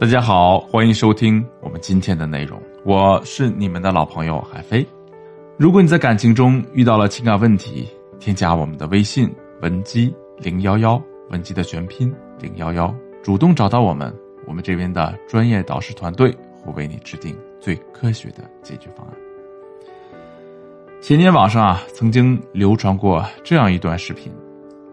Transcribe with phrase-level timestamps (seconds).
[0.00, 4.84] 大家好，欢迎收听我们今天的内容，我是你们的老朋友海飞。
[5.58, 7.86] 如果你在感情中遇到了情感问题，
[8.18, 12.10] 添加我们的微信文姬零幺幺，文姬的全拼
[12.40, 14.10] 零幺幺，主动找到我们，
[14.46, 19.14] 我们这边的专业导师团队会为你制定最科学的解决方案。
[21.02, 24.32] 前年网上啊，曾经流传过这样一段视频：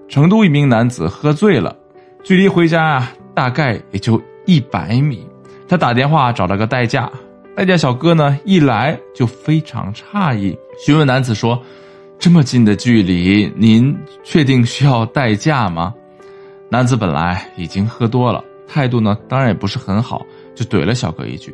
[0.09, 1.73] 成都一名男子喝醉了，
[2.23, 4.21] 距离回家啊，大概也就。
[4.47, 5.27] 一百米，
[5.67, 7.11] 他打电话找了个代驾，
[7.53, 11.61] 代驾小哥呢一来就非常诧异，询问男子说
[12.17, 15.93] ：“这么近的距离，您确定需要代驾吗？”
[16.71, 20.25] 男子本来已经喝多了，态度呢当然也不是很好，
[20.55, 21.53] 就怼了小哥一句：“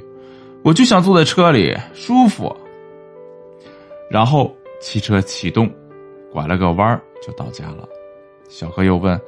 [0.63, 2.55] 我就想坐在车里舒服。”
[4.07, 5.67] 然后汽车启动，
[6.31, 7.89] 拐了个弯就到家了。
[8.47, 9.19] 小哥又问。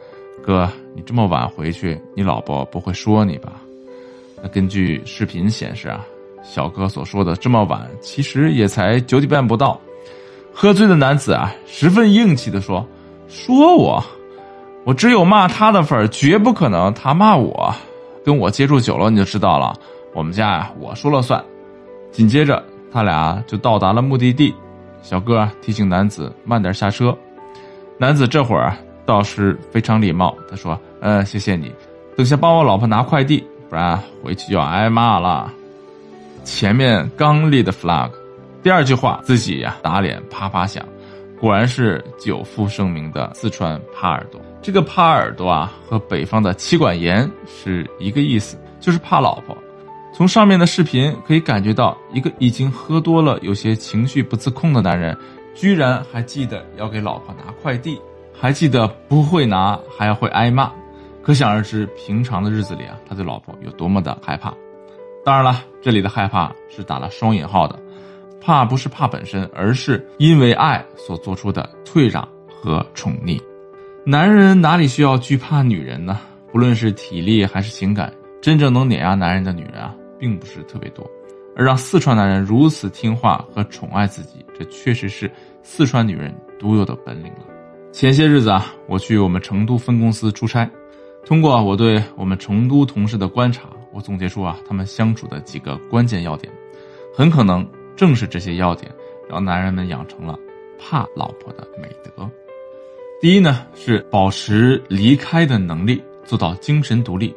[0.46, 3.54] 哥，你这么晚回去，你老婆不会说你吧？
[4.44, 6.06] 那根据视频显示啊，
[6.44, 9.82] 小哥所说的这么晚，其实也才九点半不到。
[10.54, 12.86] 喝醉的男子啊，十分硬气的说
[13.28, 14.04] ：“说我，
[14.84, 17.74] 我只有骂他的份儿，绝不可能他骂我。
[18.24, 19.74] 跟我接触久了，你就知道了。
[20.14, 21.44] 我们家呀，我说了算。”
[22.14, 24.54] 紧接着，他俩就到达了目的地。
[25.02, 27.18] 小哥提醒男子慢点下车。
[27.98, 28.78] 男子这会儿。
[29.06, 31.72] 倒是非常礼貌，他说：“嗯，谢谢你，
[32.18, 35.52] 等下帮我老婆拿快递，不然回去就要挨骂了。”
[36.44, 38.10] 前面刚立的 flag，
[38.62, 40.86] 第二句话自己呀打脸啪啪响，
[41.40, 44.40] 果然是久负盛名的四川耙耳朵。
[44.62, 49.56] 这个耙耳朵啊，和北方的妻管严是一个意思，就是怕老婆。
[50.14, 55.16] 从上面的视频可以感觉到，一个已经喝多了、有些情绪不自控的男人，
[55.54, 58.00] 居然还记得要给老婆拿快递。
[58.40, 60.72] 还记得不会拿，还要会挨骂，
[61.24, 64.54] 可想而知，平常的日子里啊，他对老婆有多么的害怕。
[65.24, 67.80] 当然了，这里的害怕是打了双引号的，
[68.40, 73.42] 怕不是怕本身，而是因为爱所做出的退让和宠溺。
[74.06, 76.20] 男人哪里需要惧怕女人呢？
[76.52, 81.10] 不论是体力还是情感，真正能碾压男人的女人啊，并不是特别多。
[81.58, 85.32] 而让四川男人如此听话和宠爱自己，这确实是
[85.64, 87.55] 四川女人独有的本领了。
[87.96, 90.70] 前些日子啊，我去我们成都分公司出差，
[91.26, 96.52] 通过我对我们成都同事的观察，我总结出啊，他们相处的几个关键要点，
[97.16, 98.94] 很可能正是这些要点，
[99.30, 100.38] 让男人们养成了
[100.78, 102.30] 怕老婆的美德。
[103.22, 107.34] 第一呢，是保持离开的能力，做到精神独立，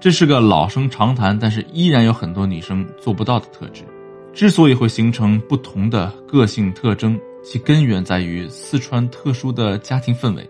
[0.00, 3.84] 这是个老生常谈，但是依然有很多女生做不到的特质。
[4.32, 7.16] 之所以会形成不同的个性特征。
[7.42, 10.48] 其根源在于四川特殊的家庭氛围，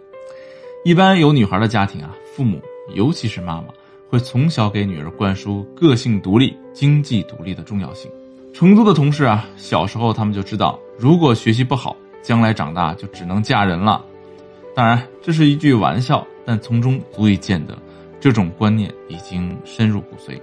[0.85, 2.61] 一般有女孩的家庭啊，父母
[2.95, 3.69] 尤其是妈妈
[4.09, 8.11] 会从小给女儿灌输个性独立、经济独立的重要性。
[8.53, 14.05] 成都的同事啊，小时候他们就知道，如果学习不好，将来长大就只能嫁人了。
[14.75, 17.79] 当然，这是一句玩笑，但从中足以见得，
[18.19, 20.41] 这种观念已经深入骨髓。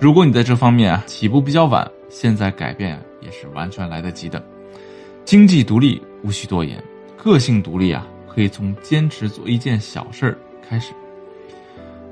[0.00, 4.44] 如果你在这方面啊起步比较晚，现在改变也是完全来得及的。
[5.24, 6.82] 经济独立无需多言，
[7.16, 10.92] 个性独立啊，可以从坚持做一件小事儿开始。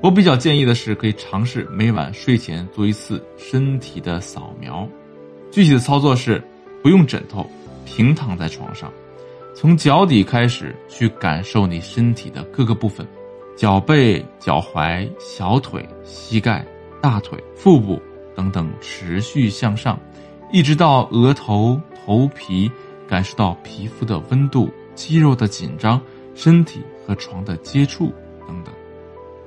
[0.01, 4.87] 我比较建议的是，可以尝试每晚睡前做一次身体的扫描。
[5.51, 6.43] 具体的操作是，
[6.81, 7.47] 不用枕头，
[7.85, 8.91] 平躺在床上，
[9.55, 13.07] 从脚底开始去感受你身体的各个部分：
[13.55, 16.65] 脚背、脚踝、小腿、膝盖、
[16.99, 18.01] 大腿、腹部
[18.35, 19.99] 等等，持续向上，
[20.51, 22.71] 一直到额头、头皮。
[23.13, 26.01] 感受到皮肤的温度、肌肉的紧张、
[26.33, 28.11] 身体和床的接触
[28.47, 28.73] 等等。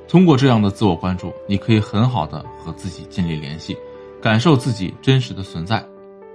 [0.06, 3.76] 通过这样的自我关注，你可以很好的和自己建立联系，
[4.22, 5.84] 感受自己真实的存在。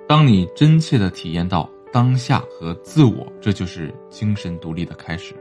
[0.10, 5.34] 当你真切的体验到当下和自我，这就是精神独立的开始。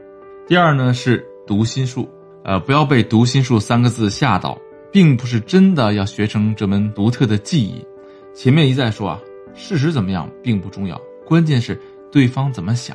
[0.47, 2.07] 第二呢是读心术，
[2.45, 4.57] 呃，不要被“读心术”三个字吓到，
[4.93, 7.85] 并不是真的要学成这门独特的技艺。
[8.33, 9.19] 前面一再说啊，
[9.53, 10.97] 事实怎么样并不重要。
[11.31, 11.79] 关键是
[12.11, 12.93] 对方怎么想，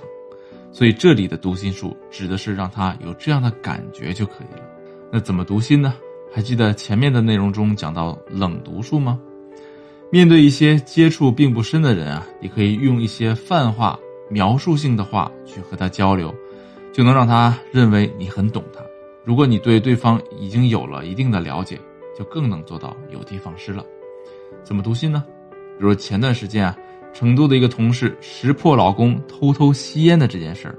[0.70, 4.62] 所以这里的读心术指的是让他有这样的感觉就可以了。
[5.10, 5.94] 那怎么读心呢？
[6.30, 9.18] 还记得前面的内容中讲到冷读术吗？
[10.12, 13.98] 面对一些接触并不深的人啊，你可以用一些泛化、
[14.28, 16.34] 描述性的话去和他交流，
[16.92, 18.84] 就能让他认为你很懂他。
[19.24, 21.80] 如果你对对方已经有了一定的了解，
[22.14, 23.82] 就更能做到有的放矢了。
[24.62, 25.24] 怎么读心呢？
[25.78, 26.76] 比如前段时间啊。
[27.18, 30.74] 成都的一个同事识破老公偷偷吸烟的这件事儿，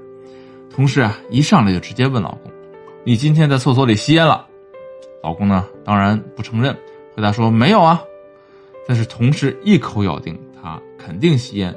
[0.72, 2.52] 同事啊一上来就直接问老公
[3.02, 4.46] ：“你今天在厕所里吸烟了？”
[5.20, 6.72] 老公呢当然不承认，
[7.16, 8.00] 回答说没有啊。
[8.86, 11.74] 但是同事一口咬定他肯定吸烟，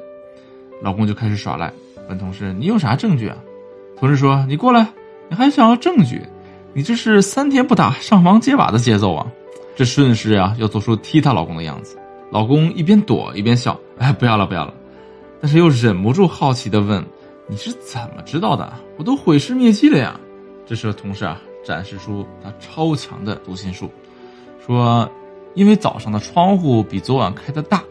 [0.80, 1.74] 老公就开始耍赖，
[2.08, 3.38] 问同事你有啥证据啊？
[3.98, 4.88] 同事说你过来，
[5.28, 6.22] 你还想要证据？
[6.74, 9.26] 你这是三天不打上房揭瓦的节奏啊！
[9.76, 11.98] 这顺势啊要做出踢她老公的样子，
[12.32, 14.74] 老公一边躲一边笑，哎不要了不要了，
[15.40, 17.06] 但是又忍不住好奇的问
[17.48, 18.74] 你是怎么知道的？
[18.98, 20.20] 我都毁尸灭迹了呀！
[20.66, 23.92] 这时候同事啊展示出他超强的读心术，
[24.66, 25.08] 说。
[25.54, 27.84] 因为早上的窗户比昨晚开的大，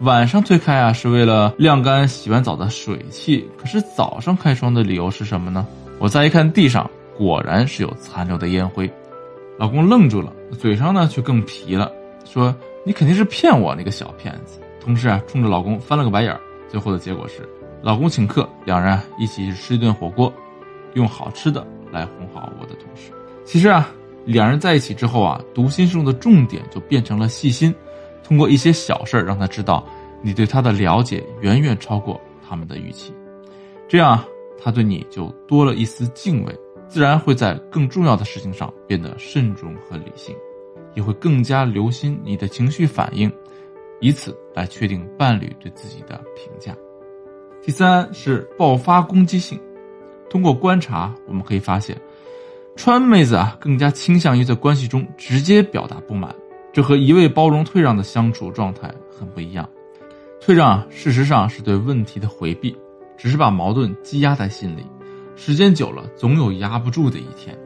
[0.00, 3.48] 晚上推开啊是为了晾干洗完澡的水汽。
[3.56, 5.66] 可是早上开窗的理由是什么呢？
[5.98, 8.86] 我再一看地上，果然是有残留的烟灰。
[9.58, 11.90] 老公愣住了，嘴上呢却更皮了，
[12.26, 12.54] 说
[12.86, 16.40] ：“你肯定是骗我，那个小骗子。”同事啊冲着老公翻了个白眼儿。
[16.68, 17.46] 最后的结果是，
[17.82, 20.32] 老公请客，两人一起吃一顿火锅，
[20.94, 23.12] 用好吃的来哄好我的同事。
[23.44, 23.92] 其实啊。
[24.26, 27.72] 两人在一起之后啊，读心术的重点就变成了细心，
[28.24, 29.86] 通过一些小事儿让他知道
[30.20, 33.14] 你对他的了解远远超过他们的预期，
[33.86, 34.26] 这样啊
[34.60, 36.52] 他对你就多了一丝敬畏，
[36.88, 40.34] 自然会在更重要的事情上变得慎重和理性，
[40.96, 43.32] 也会更加留心你的情绪反应，
[44.00, 46.76] 以此来确定伴侣对自己的评价。
[47.62, 49.60] 第三是爆发攻击性，
[50.28, 51.96] 通过观察我们可以发现。
[52.74, 56.34] 川妹子啊，更加倾向于在关系中直接表达不满，
[56.72, 59.68] 这和一味包容退让的相处状态很不一样。
[60.40, 62.76] 退让事实上是对问题的回避，
[63.16, 64.86] 只是把矛盾积压在心里，
[65.34, 67.58] 时间久了总有压不住的一天，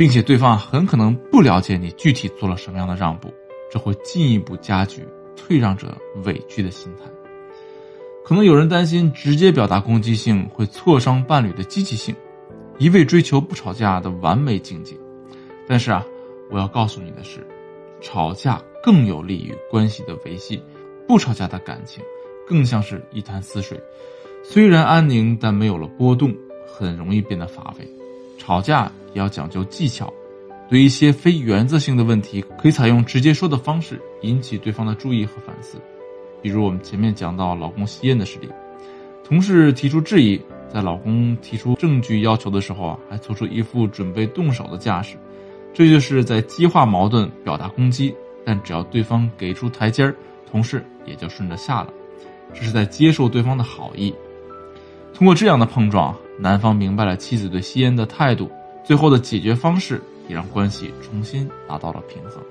[0.00, 3.30] 并且对方很可能不了解你具体做了什么样的让步，
[3.70, 5.06] 这会进一步加剧
[5.36, 5.94] 退让者
[6.24, 7.04] 委屈的心态。
[8.24, 12.16] 可能有人担心直接表达攻击性会挫伤伴侣的积极性。
[12.78, 14.96] 一味追求不吵架的完美境界，
[15.68, 16.02] 但是啊，
[16.50, 17.46] 我要告诉你的是，
[18.00, 20.62] 吵架更有利于关系的维系。
[21.06, 22.02] 不吵架的感情，
[22.48, 23.78] 更像是一潭死水，
[24.42, 26.34] 虽然安宁，但没有了波动，
[26.66, 27.86] 很容易变得乏味。
[28.40, 30.10] 吵架也要讲究技巧，
[30.70, 35.78] 对一些非原则性的问题，可以采用直接说的方式，引起对方的注意和反思。
[36.40, 38.48] 比如我们前面讲到老公吸烟的事例，
[39.22, 40.40] 同事提出质疑。
[40.72, 45.16] 在老公提出证据要求的时候啊，还做出一副准备动手的架势，
[45.74, 48.14] 这就是在激化矛盾、表达攻击。
[48.44, 50.14] 但只要对方给出台阶儿，
[50.48, 51.92] 同事也就顺着下了，
[52.54, 54.14] 这是在接受对方的好意。
[55.12, 58.50] 通过这样的碰撞，男方明白了妻子对吸烟的态度，
[58.82, 62.42] 最后的解决方式也让关系重新达到了平衡。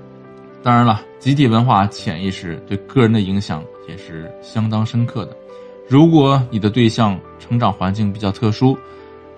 [0.61, 5.35] 当然了，集体文化潜意识对个人的影响也是相当深刻的。
[5.87, 8.77] 如果你的对象成长环境比较特殊，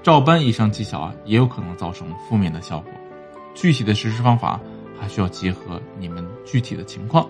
[0.03, 2.91] 照搬以上技巧啊，也有可能造成负面的效果。
[3.53, 4.59] 具体的实施方法
[4.99, 7.29] 还需要结合你们具体的情况。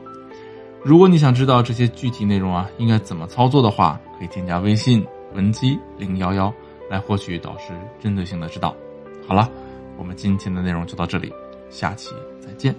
[0.84, 6.52] 如果你想知道这些具体内容啊，应该怎么操作的话，可以添加微信文姬零幺幺
[6.92, 7.72] 来获取导师
[8.02, 8.76] 针对性的指导。
[9.26, 9.50] 好了，
[9.98, 11.34] 我们今天的内容就到这里，
[11.70, 12.76] 下期再见。